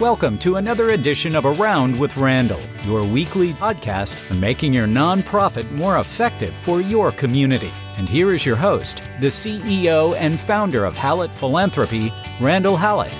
[0.00, 5.70] Welcome to another edition of Around with Randall, your weekly podcast on making your nonprofit
[5.72, 7.70] more effective for your community.
[7.98, 12.10] And here is your host, the CEO and founder of Hallett Philanthropy,
[12.40, 13.14] Randall Hallett.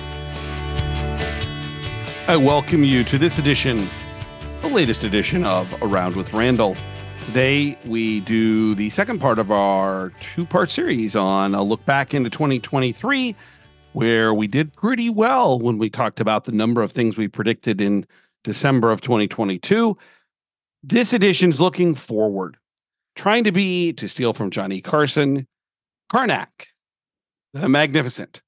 [2.27, 3.87] I welcome you to this edition,
[4.63, 6.75] the latest edition of Around with Randall.
[7.25, 12.15] Today, we do the second part of our two part series on a look back
[12.15, 13.35] into 2023
[13.93, 17.81] where we did pretty well when we talked about the number of things we predicted
[17.81, 18.05] in
[18.43, 19.97] December of 2022.
[20.83, 22.57] This edition's looking forward,
[23.15, 25.45] trying to be, to steal from Johnny Carson,
[26.09, 26.67] Carnac,
[27.53, 28.41] the magnificent.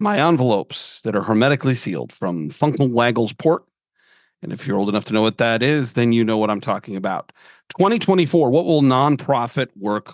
[0.00, 3.64] My envelopes that are hermetically sealed from Funk and Wagnalls Port.
[4.42, 6.60] And if you're old enough to know what that is, then you know what I'm
[6.60, 7.30] talking about.
[7.68, 10.12] 2024, what will nonprofit work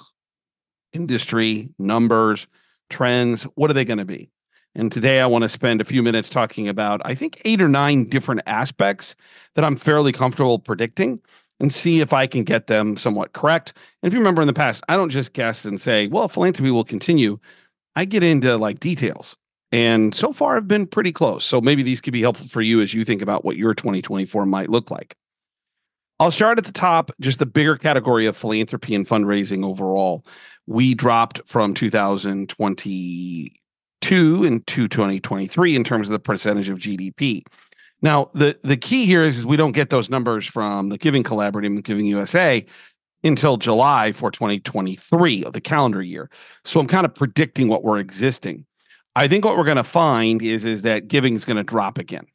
[0.92, 2.46] industry numbers
[2.90, 4.30] trends, what are they going to be?
[4.74, 7.68] And today I want to spend a few minutes talking about, I think, eight or
[7.68, 9.16] nine different aspects
[9.54, 11.20] that I'm fairly comfortable predicting
[11.60, 13.72] and see if I can get them somewhat correct.
[14.02, 16.70] And if you remember in the past, I don't just guess and say, well, philanthropy
[16.70, 17.38] will continue.
[17.96, 19.36] I get into like details.
[19.72, 21.44] And so far, I've been pretty close.
[21.44, 24.46] So maybe these could be helpful for you as you think about what your 2024
[24.46, 25.16] might look like.
[26.20, 30.24] I'll start at the top, just the bigger category of philanthropy and fundraising overall
[30.68, 37.42] we dropped from 2022 into 2023 in terms of the percentage of GDP.
[38.02, 41.22] Now, the the key here is, is we don't get those numbers from the Giving
[41.24, 42.64] Collaborative and Giving USA
[43.24, 46.28] until July for 2023 of the calendar year.
[46.64, 48.66] So I'm kind of predicting what we're existing.
[49.16, 51.96] I think what we're going to find is is that giving is going to drop
[51.96, 52.26] again.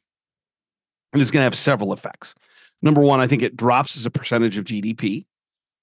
[1.12, 2.34] And it's going to have several effects.
[2.82, 5.24] Number one, I think it drops as a percentage of GDP.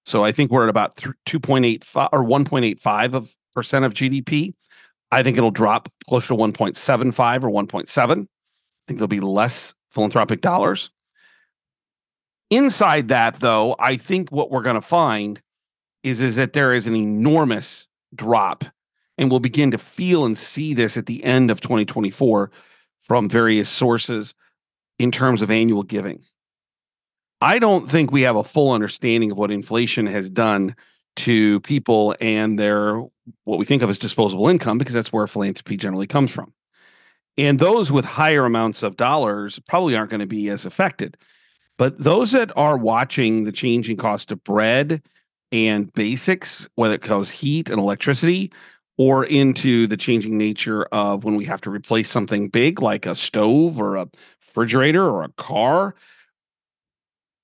[0.05, 4.53] So I think we're at about 2.85 or 1.85 of percent of GDP.
[5.11, 8.11] I think it'll drop closer to 1.75 or 1.7.
[8.11, 8.27] I
[8.87, 10.89] think there'll be less philanthropic dollars.
[12.49, 15.41] Inside that, though, I think what we're going to find
[16.03, 18.65] is, is that there is an enormous drop,
[19.17, 22.51] and we'll begin to feel and see this at the end of 2024
[22.99, 24.33] from various sources
[24.99, 26.23] in terms of annual giving.
[27.41, 30.75] I don't think we have a full understanding of what inflation has done
[31.17, 33.03] to people and their
[33.43, 36.53] what we think of as disposable income because that's where philanthropy generally comes from.
[37.37, 41.17] And those with higher amounts of dollars probably aren't going to be as affected.
[41.77, 45.01] But those that are watching the changing cost of bread
[45.51, 48.51] and basics, whether it goes heat and electricity,
[48.97, 53.15] or into the changing nature of when we have to replace something big like a
[53.15, 54.07] stove or a
[54.41, 55.95] refrigerator or a car,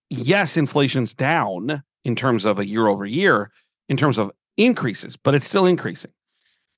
[0.10, 3.52] yes, inflation's down in terms of a year over year,
[3.90, 6.12] in terms of increases, but it's still increasing.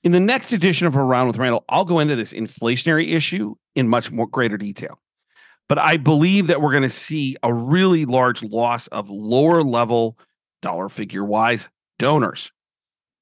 [0.03, 3.89] In the next edition of Around with Randall, I'll go into this inflationary issue in
[3.89, 4.99] much more greater detail.
[5.67, 10.17] But I believe that we're going to see a really large loss of lower level
[10.61, 11.69] dollar figure wise
[11.99, 12.51] donors.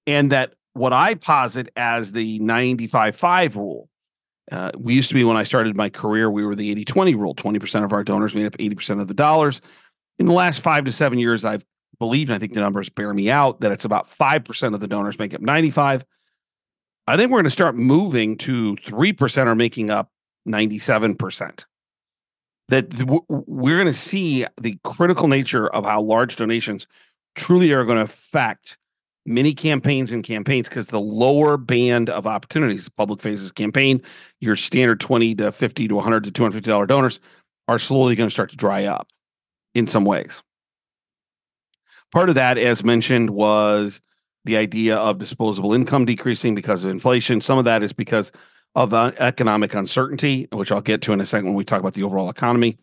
[0.05, 3.89] And that what I posit as the 95 5 rule,
[4.51, 7.15] uh, we used to be when I started my career, we were the 80 20
[7.15, 7.35] rule.
[7.35, 9.61] 20% of our donors made up 80% of the dollars
[10.19, 11.65] in the last five to seven years, I've
[11.99, 14.87] believed, and I think the numbers bear me out, that it's about 5% of the
[14.87, 16.05] donors make up 95.
[17.07, 20.11] I think we're going to start moving to 3% are making up
[20.47, 21.65] 97%.
[22.69, 22.93] That
[23.29, 26.85] we're going to see the critical nature of how large donations
[27.35, 28.77] truly are going to affect
[29.25, 34.01] many campaigns and campaigns because the lower band of opportunities, public faces campaign,
[34.41, 37.19] your standard 20 to 50 to 100 to $250 donors
[37.69, 39.07] are slowly going to start to dry up
[39.77, 40.41] in some ways.
[42.11, 44.01] Part of that, as mentioned, was
[44.45, 47.41] the idea of disposable income decreasing because of inflation.
[47.41, 48.31] Some of that is because
[48.75, 51.93] of uh, economic uncertainty, which I'll get to in a second when we talk about
[51.93, 52.77] the overall economy.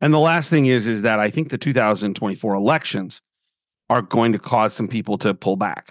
[0.00, 3.20] And the last thing is, is that I think the 2024 elections
[3.90, 5.90] are going to cause some people to pull back.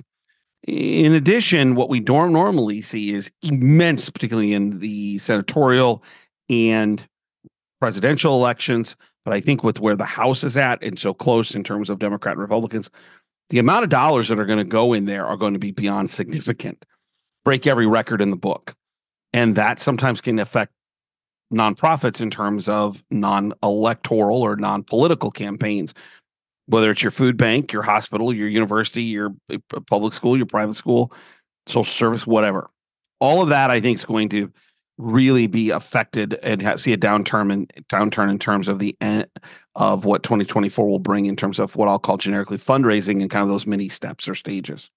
[0.68, 6.04] In addition, what we don't normally see is immense, particularly in the senatorial
[6.50, 7.06] and
[7.80, 11.64] presidential elections, but I think with where the House is at and so close in
[11.64, 12.90] terms of Democrat and Republicans,
[13.50, 15.72] the amount of dollars that are going to go in there are going to be
[15.72, 16.86] beyond significant,
[17.44, 18.76] break every record in the book.
[19.34, 20.72] And that sometimes can affect
[21.54, 25.94] nonprofits in terms of non electoral or non political campaigns,
[26.68, 29.58] whether it's your food bank, your hospital, your university, your uh,
[29.88, 31.12] public school, your private school,
[31.68, 32.70] social service, whatever.
[33.20, 34.52] All of that, I think, is going to
[35.00, 39.28] really be affected and see a downturn in downturn in terms of the end
[39.76, 43.42] of what 2024 will bring in terms of what I'll call generically fundraising and kind
[43.42, 44.92] of those mini steps or stages.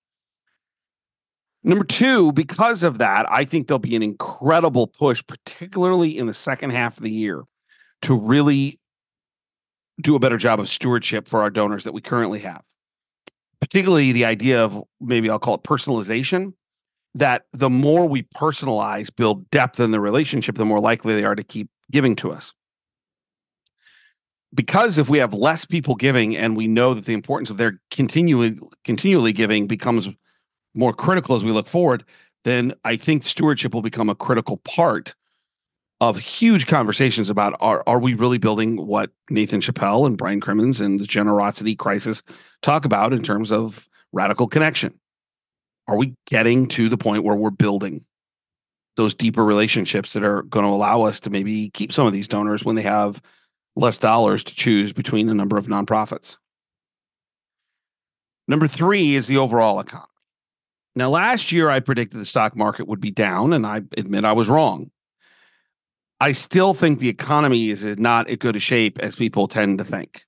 [1.63, 6.35] Number two, because of that, I think there'll be an incredible push, particularly in the
[6.35, 7.45] second half of the year,
[8.03, 8.81] to really
[10.01, 12.63] do a better job of stewardship for our donors that we currently have.
[13.61, 16.55] Particularly the idea of maybe I'll call it personalization,
[17.15, 21.35] that the more we personalize, build depth in the relationship, the more likely they are
[21.35, 22.55] to keep giving to us.
[24.55, 27.81] Because if we have less people giving and we know that the importance of their
[27.91, 30.09] continually continually giving becomes
[30.75, 32.05] more critical as we look forward,
[32.45, 35.15] then I think stewardship will become a critical part
[36.01, 40.81] of huge conversations about are are we really building what Nathan Chappell and Brian Crimmins
[40.81, 42.23] and the generosity crisis
[42.61, 44.93] talk about in terms of radical connection?
[45.89, 48.05] Are we getting to the point where we're building
[48.97, 52.29] those deeper relationships that are going to allow us to maybe keep some of these
[52.29, 53.23] donors when they have
[53.75, 56.37] less dollars to choose between a number of nonprofits?
[58.49, 60.09] Number three is the overall economy.
[60.95, 64.33] Now, last year I predicted the stock market would be down, and I admit I
[64.33, 64.91] was wrong.
[66.21, 69.85] I still think the economy is not as good a shape as people tend to
[69.85, 70.25] think.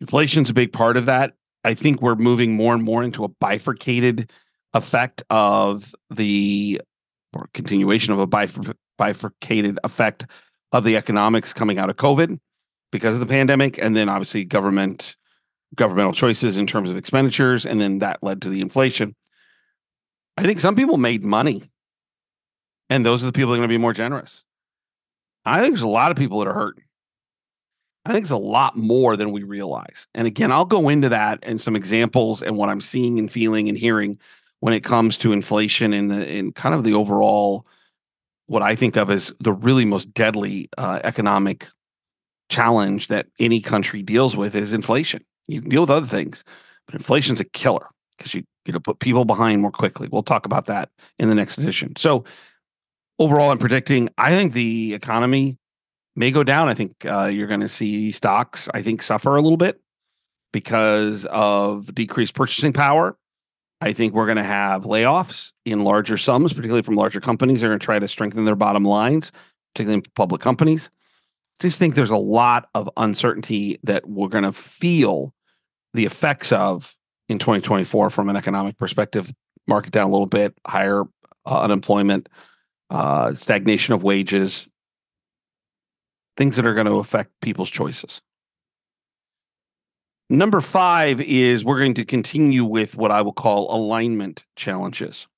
[0.00, 1.34] Inflation's a big part of that.
[1.64, 4.30] I think we're moving more and more into a bifurcated
[4.74, 6.80] effect of the
[7.32, 10.26] or continuation of a bifur- bifurcated effect
[10.72, 12.38] of the economics coming out of COVID
[12.92, 15.16] because of the pandemic, and then obviously government
[15.76, 19.14] governmental choices in terms of expenditures, and then that led to the inflation.
[20.36, 21.62] I think some people made money,
[22.88, 24.44] and those are the people that are going to be more generous.
[25.44, 26.84] I think there's a lot of people that are hurting.
[28.04, 30.06] I think it's a lot more than we realize.
[30.14, 33.68] And again, I'll go into that and some examples and what I'm seeing and feeling
[33.68, 34.18] and hearing
[34.60, 37.66] when it comes to inflation and the in kind of the overall
[38.46, 41.68] what I think of as the really most deadly uh, economic
[42.48, 45.24] challenge that any country deals with is inflation.
[45.46, 46.42] You can deal with other things,
[46.86, 47.86] but inflation's a killer
[48.16, 50.08] because you you know put people behind more quickly.
[50.10, 51.94] We'll talk about that in the next edition.
[51.96, 52.24] So
[53.18, 55.58] overall, I'm predicting I think the economy
[56.16, 56.68] may go down.
[56.68, 59.80] I think uh, you're going to see stocks I think suffer a little bit
[60.52, 63.16] because of decreased purchasing power.
[63.80, 67.60] I think we're going to have layoffs in larger sums, particularly from larger companies.
[67.60, 69.32] They're going to try to strengthen their bottom lines,
[69.72, 70.90] particularly in public companies.
[71.60, 75.32] Just think there's a lot of uncertainty that we're going to feel
[75.94, 76.94] the effects of
[77.28, 79.32] in 2024 from an economic perspective.
[79.66, 81.04] Market down a little bit, higher
[81.46, 82.28] uh, unemployment,
[82.90, 84.66] uh, stagnation of wages,
[86.40, 88.22] things that are going to affect people's choices.
[90.30, 95.28] Number five is we're going to continue with what I will call alignment challenges.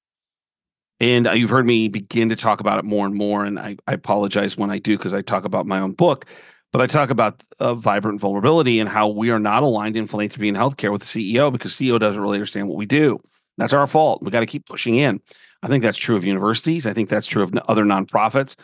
[1.00, 3.44] And uh, you've heard me begin to talk about it more and more.
[3.44, 6.26] And I, I apologize when I do because I talk about my own book,
[6.70, 10.49] but I talk about uh, vibrant vulnerability and how we are not aligned in philanthropy
[10.49, 13.20] and healthcare with the CEO because CEO doesn't really understand what we do.
[13.58, 14.22] That's our fault.
[14.22, 15.20] We got to keep pushing in.
[15.64, 16.87] I think that's true of universities.
[16.87, 18.54] I think that's true of other nonprofits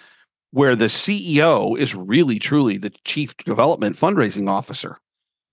[0.51, 4.99] where the CEO is really truly the chief development fundraising officer.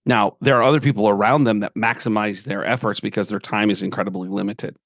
[0.05, 3.81] Now, there are other people around them that maximize their efforts because their time is
[3.81, 4.77] incredibly limited.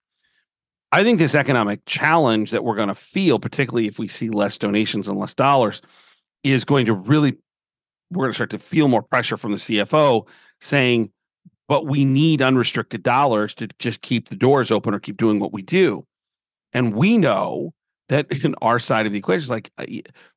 [0.91, 4.57] I think this economic challenge that we're going to feel, particularly if we see less
[4.57, 5.81] donations and less dollars,
[6.43, 7.37] is going to really,
[8.09, 10.27] we're going to start to feel more pressure from the CFO
[10.61, 11.11] saying,
[11.67, 15.53] but we need unrestricted dollars to just keep the doors open or keep doing what
[15.53, 16.05] we do.
[16.73, 17.73] And we know
[18.09, 19.85] that in our side of the equation is like uh,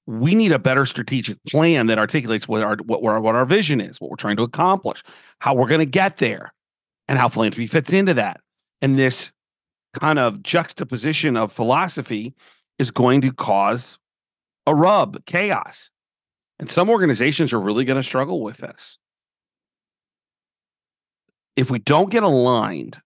[0.06, 3.81] we need a better strategic plan that articulates what our what our, what our vision
[3.81, 5.02] is, what we're trying to accomplish,
[5.41, 6.52] how we're going to get there,
[7.08, 8.41] and how philanthropy fits into that.
[8.81, 9.32] And this
[10.00, 12.34] kind of juxtaposition of philosophy
[12.79, 13.98] is going to cause
[14.67, 15.91] a rub, chaos.
[16.58, 18.98] And some organizations are really going to struggle with this.
[21.56, 23.00] If we don't get aligned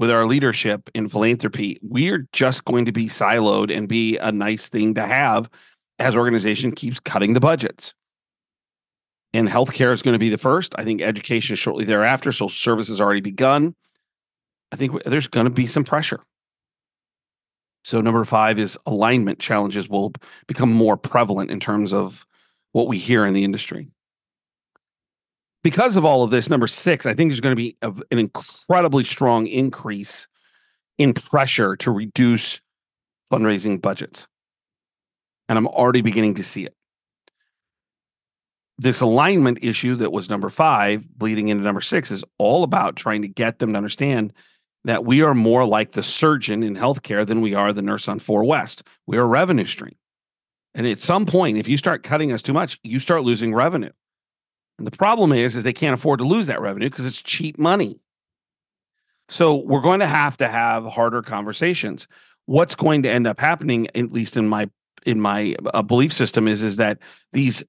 [0.00, 4.32] with our leadership in philanthropy, we are just going to be siloed and be a
[4.32, 5.50] nice thing to have
[5.98, 7.92] as organization keeps cutting the budgets.
[9.34, 10.74] And healthcare is going to be the first.
[10.78, 12.32] I think education is shortly thereafter.
[12.32, 13.74] So service has already begun.
[14.72, 16.20] I think there's going to be some pressure.
[17.84, 20.14] So number five is alignment challenges will
[20.46, 22.26] become more prevalent in terms of
[22.72, 23.90] what we hear in the industry
[25.62, 28.18] because of all of this, number six, I think there's going to be a, an
[28.18, 30.26] incredibly strong increase
[30.98, 32.60] in pressure to reduce
[33.30, 34.26] fundraising budgets.
[35.48, 36.74] And I'm already beginning to see it.
[38.78, 43.20] This alignment issue that was number five, bleeding into number six, is all about trying
[43.22, 44.32] to get them to understand
[44.84, 48.18] that we are more like the surgeon in healthcare than we are the nurse on
[48.18, 48.84] 4 West.
[49.06, 49.94] We're a revenue stream.
[50.74, 53.90] And at some point, if you start cutting us too much, you start losing revenue.
[54.80, 57.58] And the problem is, is they can't afford to lose that revenue because it's cheap
[57.58, 58.00] money.
[59.28, 62.08] So we're going to have to have harder conversations.
[62.46, 64.70] What's going to end up happening, at least in my
[65.04, 66.98] in my uh, belief system, is is that
[67.34, 67.62] these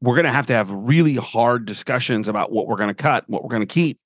[0.00, 3.28] we're going to have to have really hard discussions about what we're going to cut,
[3.28, 3.98] what we're going to keep.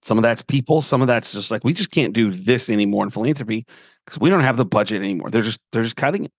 [0.00, 3.04] Some of that's people, some of that's just like we just can't do this anymore
[3.04, 3.66] in philanthropy
[4.06, 5.28] because we don't have the budget anymore.
[5.28, 6.32] They're just they're just cutting it.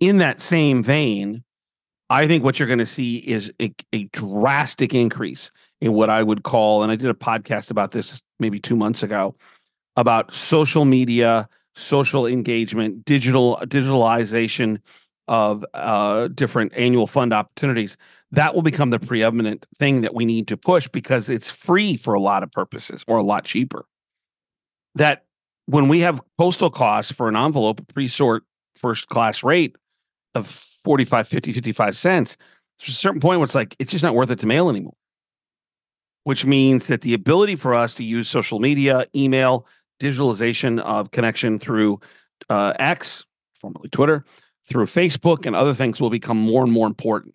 [0.00, 1.44] In that same vein,
[2.10, 5.50] I think what you're going to see is a, a drastic increase
[5.80, 9.04] in what I would call, and I did a podcast about this maybe two months
[9.04, 9.36] ago,
[9.96, 14.78] about social media, social engagement, digital digitalization
[15.28, 17.96] of uh, different annual fund opportunities.
[18.32, 22.14] That will become the preeminent thing that we need to push because it's free for
[22.14, 23.86] a lot of purposes or a lot cheaper.
[24.96, 25.24] That
[25.66, 28.42] when we have postal costs for an envelope, pre-sort
[28.74, 29.76] first class rate
[30.34, 32.36] of 45, 50, 55 cents,
[32.78, 34.94] there's a certain point where it's like, it's just not worth it to mail anymore.
[36.24, 39.66] Which means that the ability for us to use social media, email,
[40.00, 42.00] digitalization of connection through
[42.48, 44.24] uh, X, formerly Twitter,
[44.64, 47.34] through Facebook and other things will become more and more important.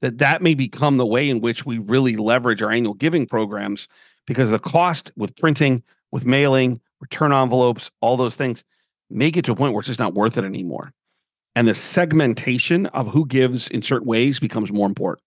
[0.00, 3.86] That that may become the way in which we really leverage our annual giving programs
[4.26, 8.64] because the cost with printing, with mailing, return envelopes, all those things
[9.10, 10.92] make it to a point where it's just not worth it anymore
[11.54, 15.24] and the segmentation of who gives in certain ways becomes more important.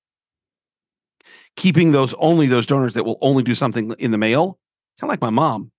[1.55, 4.57] Keeping those only those donors that will only do something in the mail,
[4.99, 5.71] kind of like my mom,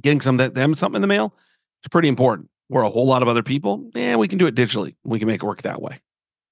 [0.00, 1.34] getting some that them something in the mail,
[1.82, 2.48] it's pretty important.
[2.68, 4.94] Where a whole lot of other people, yeah, we can do it digitally.
[5.04, 6.00] We can make it work that way.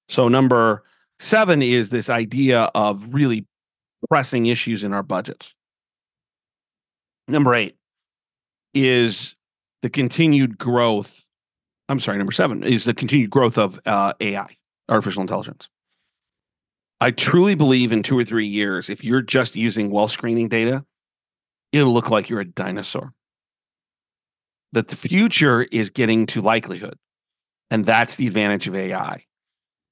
[0.09, 0.83] So number
[1.19, 3.45] seven is this idea of really
[4.09, 5.55] pressing issues in our budgets.
[7.27, 7.75] Number eight
[8.73, 9.35] is
[9.81, 11.27] the continued growth
[11.89, 14.47] I'm sorry, number seven is the continued growth of uh, AI,
[14.89, 15.69] artificial intelligence.
[17.01, 20.85] I truly believe in two or three years, if you're just using well screening data,
[21.71, 23.13] it'll look like you're a dinosaur.
[24.71, 26.97] That the future is getting to likelihood.
[27.69, 29.23] And that's the advantage of AI.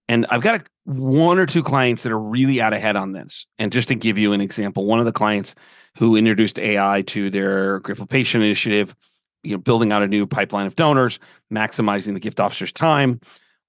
[0.07, 3.45] And I've got a, one or two clients that are really out ahead on this.
[3.59, 5.55] And just to give you an example, one of the clients
[5.97, 8.95] who introduced AI to their Grateful Patient initiative
[9.43, 11.19] you know, building out a new pipeline of donors,
[11.51, 13.19] maximizing the gift officer's time.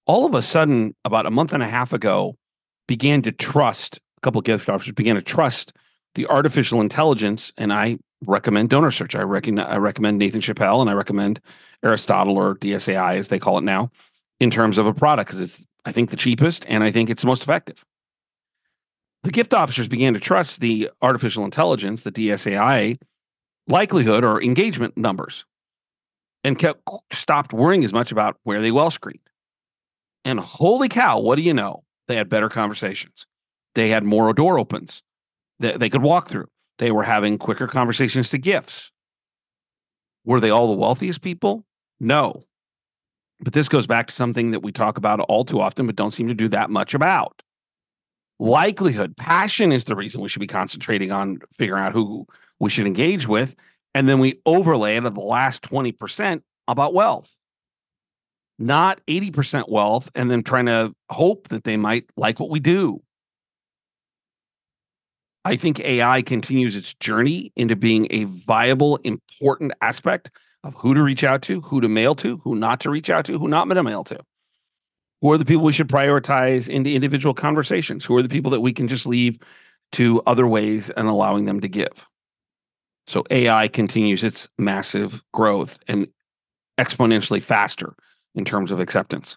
[0.06, 2.36] All of a sudden, about a month and a half ago,
[2.88, 5.72] began to trust a couple of gift officers began to trust
[6.14, 9.18] the artificial intelligence, and I recommend DonorSearch.
[9.18, 11.40] I recommend I recommend Nathan Chappell, and I recommend
[11.82, 13.90] Aristotle or DSAI as they call it now,
[14.40, 17.22] in terms of a product because it's I think the cheapest and I think it's
[17.22, 17.84] the most effective.
[19.24, 22.98] The gift officers began to trust the artificial intelligence, the DSAI
[23.68, 25.44] likelihood or engagement numbers
[26.44, 26.82] and kept
[27.12, 29.20] stopped worrying as much about where they well screened.
[30.24, 31.84] And holy cow, what do you know?
[32.08, 33.26] They had better conversations.
[33.74, 35.02] They had more door opens
[35.60, 36.48] that they could walk through.
[36.78, 38.90] They were having quicker conversations to gifts.
[40.24, 41.64] Were they all the wealthiest people?
[42.00, 42.42] No.
[43.40, 46.12] But this goes back to something that we talk about all too often, but don't
[46.12, 47.42] seem to do that much about.
[48.38, 52.26] Likelihood, passion is the reason we should be concentrating on figuring out who
[52.60, 53.54] we should engage with.
[53.94, 57.36] And then we overlay it at the last 20% about wealth,
[58.58, 63.02] not 80% wealth, and then trying to hope that they might like what we do.
[65.44, 70.30] I think AI continues its journey into being a viable, important aspect
[70.64, 73.24] of who to reach out to, who to mail to, who not to reach out
[73.24, 74.18] to, who not to mail to.
[75.20, 78.04] Who are the people we should prioritize into individual conversations?
[78.04, 79.38] Who are the people that we can just leave
[79.92, 82.06] to other ways and allowing them to give?
[83.06, 86.06] So AI continues its massive growth and
[86.78, 87.94] exponentially faster
[88.34, 89.36] in terms of acceptance.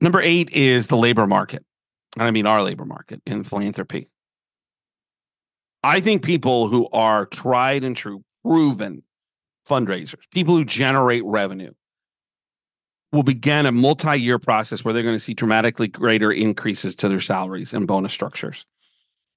[0.00, 1.64] Number eight is the labor market.
[2.16, 4.08] And I mean our labor market in philanthropy.
[5.82, 9.02] I think people who are tried and true, proven
[9.68, 11.72] fundraisers, people who generate revenue,
[13.12, 17.08] will begin a multi year process where they're going to see dramatically greater increases to
[17.08, 18.66] their salaries and bonus structures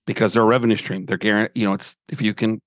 [0.08, 1.06] because they're a revenue stream.
[1.06, 2.60] They're guaranteed, you know, it's if you can,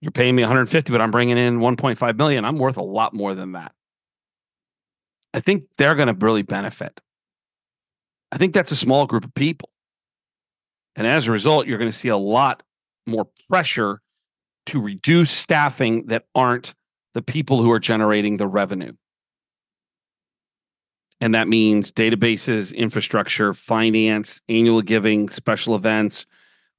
[0.00, 2.44] you're paying me 150, but I'm bringing in 1.5 million.
[2.44, 3.72] I'm worth a lot more than that.
[5.32, 7.00] I think they're going to really benefit.
[8.30, 9.70] I think that's a small group of people.
[10.94, 12.62] And as a result, you're going to see a lot
[13.06, 14.00] more pressure
[14.66, 16.74] to reduce staffing that aren't
[17.14, 18.92] the people who are generating the revenue.
[21.20, 26.26] And that means databases, infrastructure, finance, annual giving, special events,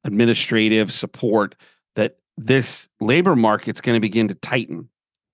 [0.05, 1.55] administrative support
[1.95, 4.89] that this labor market's going to begin to tighten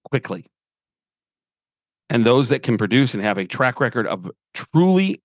[0.09, 0.47] quickly.
[2.09, 5.21] And those that can produce and have a track record of truly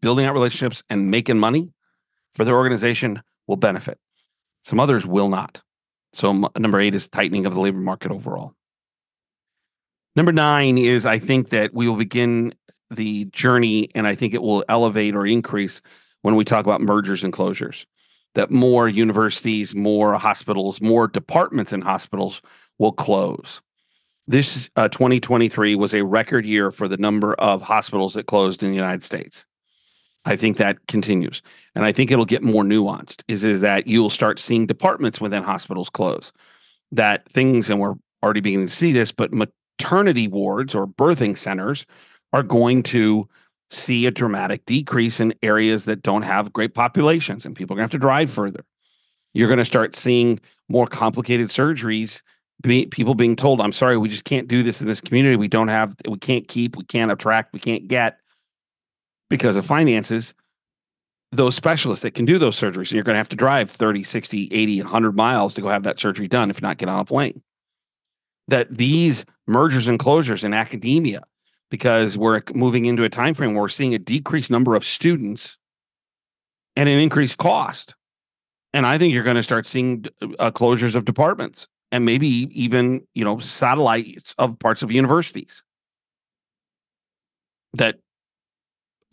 [0.00, 1.72] building out relationships and making money
[2.32, 3.98] for their organization will benefit.
[4.62, 5.62] Some others will not.
[6.12, 8.54] So m- number eight is tightening of the labor market overall.
[10.16, 12.54] Number nine is I think that we will begin
[12.90, 15.80] the journey, and I think it will elevate or increase
[16.22, 17.86] when we talk about mergers and closures.
[18.34, 22.42] That more universities, more hospitals, more departments in hospitals
[22.78, 23.60] will close.
[24.26, 28.70] This uh, 2023 was a record year for the number of hospitals that closed in
[28.70, 29.44] the United States.
[30.24, 31.42] I think that continues.
[31.74, 35.42] And I think it'll get more nuanced is, is that you'll start seeing departments within
[35.42, 36.32] hospitals close.
[36.92, 41.86] That things, and we're already beginning to see this, but maternity wards or birthing centers
[42.32, 43.28] are going to
[43.70, 47.88] see a dramatic decrease in areas that don't have great populations and people are going
[47.88, 48.64] to have to drive further.
[49.32, 52.22] You're going to start seeing more complicated surgeries.
[52.62, 55.36] Be, people being told, I'm sorry, we just can't do this in this community.
[55.36, 58.18] We don't have, we can't keep, we can't attract, we can't get
[59.28, 60.34] because of finances
[61.32, 62.88] those specialists that can do those surgeries.
[62.88, 65.84] And you're going to have to drive 30, 60, 80, 100 miles to go have
[65.84, 67.40] that surgery done if not get on a plane.
[68.48, 71.22] That these mergers and closures in academia
[71.70, 75.56] because we're moving into a time frame where we're seeing a decreased number of students
[76.76, 77.94] and an increased cost.
[78.72, 80.04] And I think you're going to start seeing
[80.38, 85.64] uh, closures of departments and maybe even, you know, satellites of parts of universities.
[87.74, 87.98] That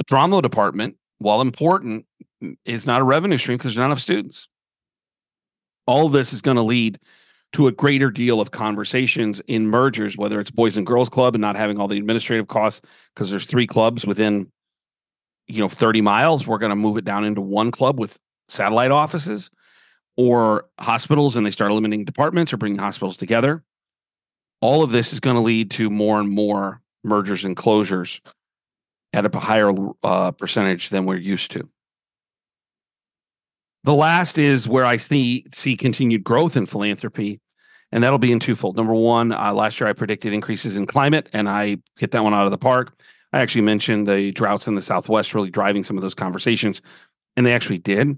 [0.05, 2.05] drama department, while important,
[2.65, 4.47] is not a revenue stream because there's not enough students.
[5.85, 6.99] All this is going to lead
[7.53, 11.41] to a greater deal of conversations in mergers, whether it's Boys and Girls Club and
[11.41, 12.81] not having all the administrative costs
[13.13, 14.51] because there's three clubs within,
[15.47, 16.45] you know, 30 miles.
[16.45, 18.17] We're going to move it down into one club with
[18.49, 19.49] satellite offices
[20.17, 23.63] or hospitals and they start eliminating departments or bringing hospitals together.
[24.61, 28.19] All of this is going to lead to more and more mergers and closures
[29.13, 29.73] at a higher
[30.03, 31.69] uh, percentage than we're used to.
[33.83, 37.39] The last is where I see see continued growth in philanthropy,
[37.91, 38.75] and that'll be in twofold.
[38.75, 42.33] Number one, uh, last year I predicted increases in climate, and I hit that one
[42.33, 42.99] out of the park.
[43.33, 46.81] I actually mentioned the droughts in the Southwest really driving some of those conversations,
[47.35, 48.17] and they actually did.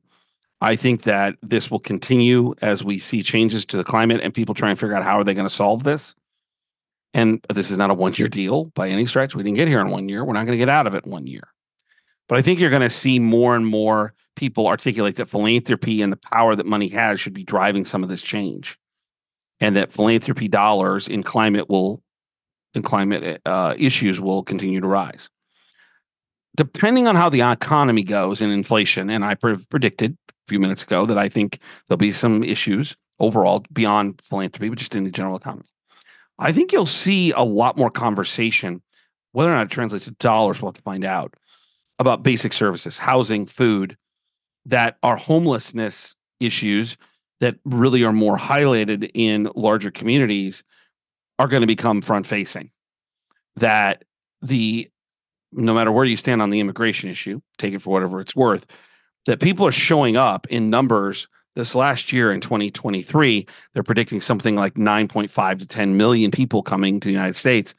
[0.62, 4.54] I think that this will continue as we see changes to the climate and people
[4.54, 6.15] try and figure out how are they going to solve this.
[7.13, 9.36] And this is not a one year deal by any stretch.
[9.36, 10.24] We didn't get here in one year.
[10.24, 11.48] We're not going to get out of it one year.
[12.28, 16.13] But I think you're going to see more and more people articulate that philanthropy and
[16.13, 18.80] the power that money has should be driving some of this change,
[19.60, 22.02] and that philanthropy dollars in climate will,
[22.73, 25.30] in climate uh, issues will continue to rise.
[26.56, 30.84] Depending on how the economy goes and inflation, and I pre- predicted a few minutes
[30.84, 35.12] ago that I think there'll be some issues overall beyond philanthropy, but just in the
[35.12, 35.67] general economy.
[36.39, 38.82] I think you'll see a lot more conversation,
[39.34, 41.34] whether or not it translates to dollars, we'll have to find out
[41.99, 43.97] about basic services, housing, food,
[44.69, 46.97] that are homelessness issues
[47.39, 50.63] that really are more highlighted in larger communities
[51.38, 52.69] are going to become front facing.
[53.55, 54.03] That
[54.41, 54.89] the
[55.51, 58.67] no matter where you stand on the immigration issue, take it for whatever it's worth,
[59.25, 64.55] that people are showing up in numbers this last year in 2023 they're predicting something
[64.55, 67.73] like 9.5 to 10 million people coming to the united states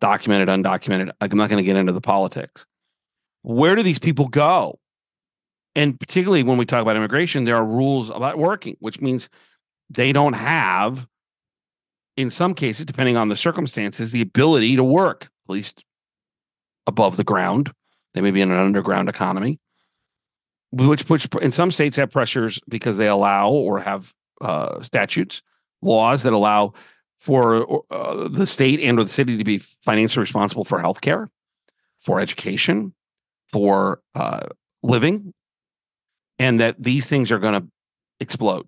[0.00, 2.66] documented undocumented i'm not going to get into the politics
[3.46, 4.80] where do these people go?
[5.76, 9.28] And particularly when we talk about immigration, there are rules about working, which means
[9.90, 11.06] they don't have,
[12.16, 15.84] in some cases, depending on the circumstances, the ability to work, at least
[16.86, 17.70] above the ground.
[18.14, 19.60] They may be in an underground economy,
[20.72, 25.42] which, puts in some states have pressures because they allow or have uh, statutes,
[25.82, 26.72] laws that allow
[27.18, 31.28] for uh, the state and or the city to be financially responsible for healthcare,
[32.00, 32.94] for education,
[33.52, 34.46] for uh,
[34.82, 35.34] living,
[36.38, 37.66] and that these things are going to
[38.20, 38.66] explode.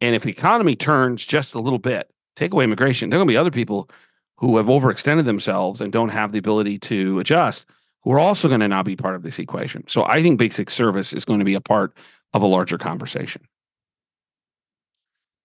[0.00, 3.28] And if the economy turns just a little bit, take away immigration, there are going
[3.28, 3.88] to be other people
[4.36, 7.66] who have overextended themselves and don't have the ability to adjust
[8.02, 9.86] who are also going to now be part of this equation.
[9.86, 11.96] So I think basic service is going to be a part
[12.34, 13.42] of a larger conversation.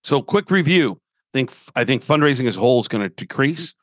[0.03, 0.99] So quick review.
[1.33, 3.75] I think I think fundraising as a whole is going to decrease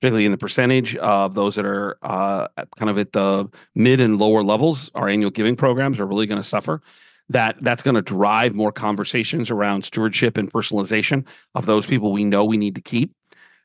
[0.00, 4.18] particularly in the percentage of those that are uh, kind of at the mid and
[4.18, 4.90] lower levels.
[4.94, 6.80] Our annual giving programs are really going to suffer.
[7.28, 12.24] That that's going to drive more conversations around stewardship and personalization of those people we
[12.24, 13.14] know we need to keep.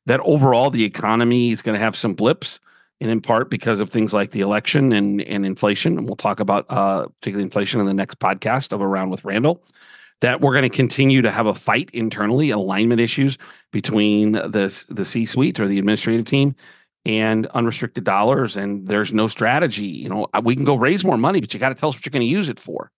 [0.05, 2.59] That overall the economy is going to have some blips,
[2.99, 5.97] and in part because of things like the election and and inflation.
[5.97, 9.63] And we'll talk about uh, particularly inflation in the next podcast of Around with Randall
[10.21, 13.37] that we're going to continue to have a fight internally, alignment issues
[13.71, 16.55] between the the C suite or the administrative team
[17.05, 18.57] and unrestricted dollars.
[18.57, 19.85] And there's no strategy.
[19.85, 22.05] You know, we can go raise more money, but you got to tell us what
[22.05, 22.91] you're going to use it for.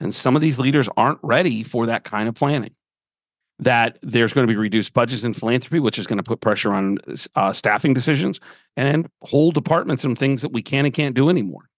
[0.00, 2.74] And some of these leaders aren't ready for that kind of planning.
[3.60, 6.74] That there's going to be reduced budgets in philanthropy, which is going to put pressure
[6.74, 6.98] on
[7.36, 8.40] uh, staffing decisions
[8.76, 11.68] and whole departments and things that we can and can't do anymore.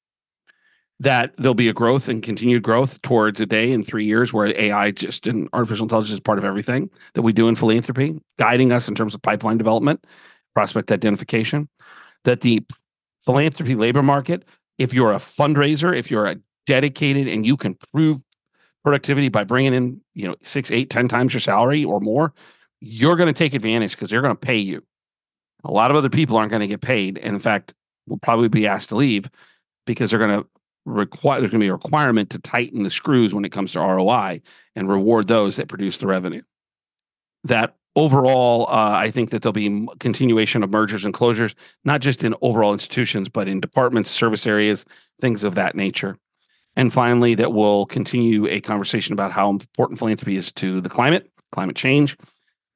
[1.00, 4.58] That there'll be a growth and continued growth towards a day in three years where
[4.58, 8.72] AI just and artificial intelligence is part of everything that we do in philanthropy, guiding
[8.72, 10.04] us in terms of pipeline development,
[10.54, 11.68] prospect identification.
[12.24, 12.64] That the
[13.22, 14.44] philanthropy labor market,
[14.78, 18.18] if you're a fundraiser, if you're a dedicated and you can prove
[18.82, 22.32] productivity by bringing in, you know, six, eight, ten times your salary or more,
[22.80, 24.82] you're going to take advantage because they're going to pay you.
[25.64, 27.18] A lot of other people aren't going to get paid.
[27.18, 27.74] And in fact,
[28.06, 29.28] will probably be asked to leave
[29.86, 30.48] because they're going to
[30.86, 33.80] require there's going to be a requirement to tighten the screws when it comes to
[33.80, 34.40] ROI
[34.74, 36.42] and reward those that produce the revenue.
[37.44, 42.24] That overall, uh, I think that there'll be continuation of mergers and closures, not just
[42.24, 44.86] in overall institutions, but in departments, service areas,
[45.20, 46.16] things of that nature.
[46.76, 51.30] And finally, that we'll continue a conversation about how important philanthropy is to the climate,
[51.52, 52.16] climate change,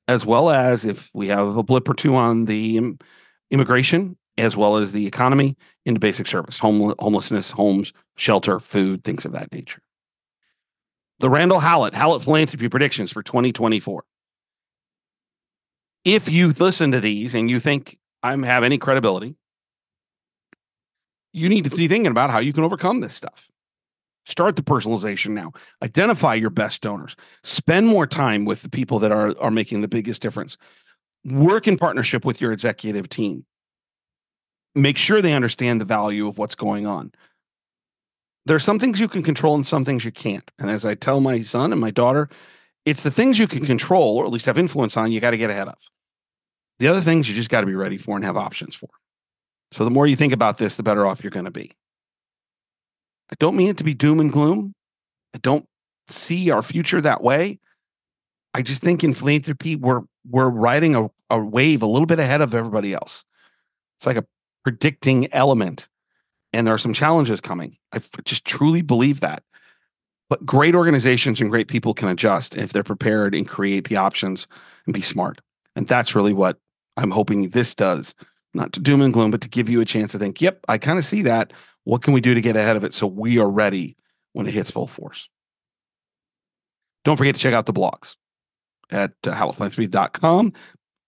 [0.09, 2.97] as well as if we have a blip or two on the
[3.51, 9.25] immigration, as well as the economy into basic service, home, homelessness, homes, shelter, food, things
[9.25, 9.81] of that nature.
[11.21, 14.05] The Randall Hallett, Hallett Philanthropy Predictions for 2024
[16.05, 19.35] if you listen to these and you think I have any credibility,
[21.33, 23.49] you need to be thinking about how you can overcome this stuff.
[24.27, 25.53] Start the personalization now.
[25.83, 27.17] Identify your best donors.
[27.43, 30.57] Spend more time with the people that are, are making the biggest difference.
[31.25, 33.45] Work in partnership with your executive team.
[34.75, 37.13] Make sure they understand the value of what's going on.
[38.47, 40.49] There are some things you can control and some things you can't.
[40.59, 42.29] And as I tell my son and my daughter,
[42.87, 45.37] it's the things you can control or at least have influence on, you got to
[45.37, 45.79] get ahead of.
[46.79, 48.89] The other things you just got to be ready for and have options for.
[49.73, 51.73] So the more you think about this, the better off you're going to be.
[53.31, 54.75] I don't mean it to be doom and gloom.
[55.35, 55.67] I don't
[56.09, 57.61] see our future that way.
[58.55, 62.41] I just think in philanthropy, we're we're riding a, a wave a little bit ahead
[62.41, 63.25] of everybody else.
[63.99, 64.25] It's like a
[64.65, 65.89] predicting element.
[66.53, 67.77] And there are some challenges coming.
[67.93, 69.43] I just truly believe that.
[70.29, 74.47] But great organizations and great people can adjust if they're prepared and create the options
[74.87, 75.41] and be smart.
[75.77, 76.59] And that's really what
[76.97, 78.15] I'm hoping this does.
[78.55, 80.79] Not to doom and gloom, but to give you a chance to think, yep, I
[80.79, 81.53] kind of see that.
[81.85, 83.97] What can we do to get ahead of it so we are ready
[84.33, 85.29] when it hits full force?
[87.05, 88.17] Don't forget to check out the blogs
[88.91, 90.53] at uh, hallettphilanthropy.com.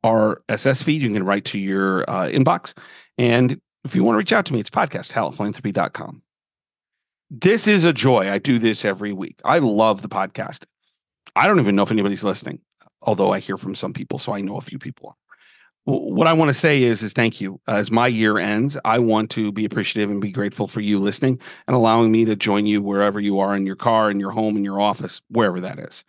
[0.04, 2.74] RSS feed, you can write to your uh, inbox.
[3.18, 6.22] And if you want to reach out to me, it's podcast, hallettphilanthropy.com.
[7.30, 8.30] This is a joy.
[8.30, 9.40] I do this every week.
[9.44, 10.64] I love the podcast.
[11.34, 12.60] I don't even know if anybody's listening,
[13.00, 15.16] although I hear from some people, so I know a few people are.
[15.84, 17.60] What I want to say is, is thank you.
[17.66, 21.40] As my year ends, I want to be appreciative and be grateful for you listening
[21.66, 24.56] and allowing me to join you wherever you are in your car, in your home,
[24.56, 26.04] in your office, wherever that is.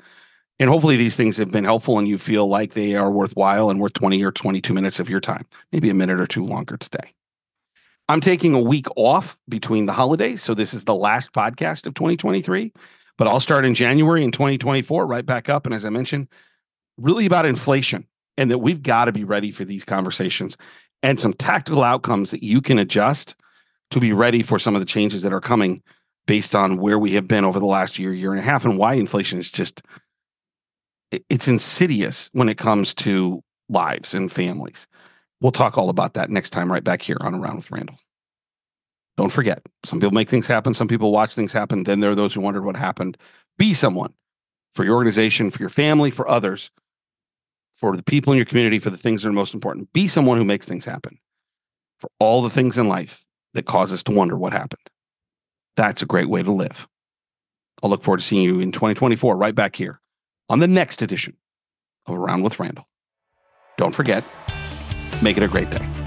[0.60, 3.80] And hopefully these things have been helpful and you feel like they are worthwhile and
[3.80, 7.14] worth 20 or 22 minutes of your time, maybe a minute or two longer today.
[8.10, 10.44] I'm taking a week off between the holidays.
[10.44, 12.72] So this is the last podcast of 2023,
[13.18, 15.66] but I'll start in January in 2024, right back up.
[15.66, 16.28] And as I mentioned,
[16.98, 18.06] really about inflation
[18.38, 20.58] and that we've got to be ready for these conversations
[21.02, 23.36] and some tactical outcomes that you can adjust
[23.92, 25.82] to be ready for some of the changes that are coming
[26.26, 28.78] based on where we have been over the last year, year and a half, and
[28.78, 29.82] why inflation is just
[31.30, 34.88] it's insidious when it comes to lives and families.
[35.42, 37.98] We'll talk all about that next time, right back here on Around with Randall.
[39.18, 41.84] Don't forget, some people make things happen, some people watch things happen.
[41.84, 43.18] Then there are those who wondered what happened.
[43.58, 44.14] Be someone
[44.72, 46.72] for your organization, for your family, for others,
[47.74, 49.92] for the people in your community, for the things that are most important.
[49.94, 51.18] Be someone who makes things happen
[52.00, 53.24] for all the things in life
[53.54, 54.82] that cause us to wonder what happened.
[55.76, 56.88] That's a great way to live.
[57.84, 60.00] I'll look forward to seeing you in 2024 right back here
[60.50, 61.38] on the next edition
[62.08, 62.88] of Around with Randall.
[63.78, 64.24] Don't forget,
[65.24, 66.03] Make it a great day.